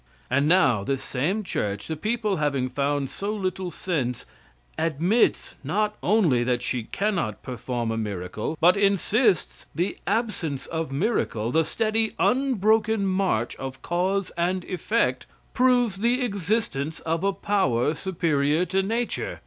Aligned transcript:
And 0.31 0.47
now 0.47 0.83
this 0.83 1.03
same 1.03 1.43
church 1.43 1.85
the 1.85 1.95
people 1.95 2.37
having 2.37 2.69
found 2.69 3.11
so 3.11 3.31
little 3.35 3.69
sense 3.69 4.25
admits, 4.75 5.53
not 5.63 5.95
only, 6.01 6.43
that 6.43 6.63
she 6.63 6.85
cannot 6.85 7.43
perform 7.43 7.91
a 7.91 7.97
miracle, 7.99 8.57
but 8.59 8.75
insists 8.75 9.67
that 9.75 9.97
absence 10.07 10.65
of 10.65 10.91
miracle 10.91 11.51
the 11.51 11.63
steady, 11.63 12.13
unbroken 12.17 13.05
march 13.05 13.55
of 13.57 13.83
cause 13.83 14.31
and 14.35 14.65
effect, 14.65 15.27
proves 15.53 15.97
the 15.97 16.23
existence 16.25 16.99
of 17.01 17.23
a 17.23 17.31
power 17.31 17.93
superior 17.93 18.65
to 18.65 18.81
nature. 18.81 19.39